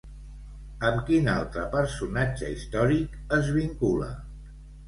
[0.89, 4.13] Amb quin altre personatge històric es vincula?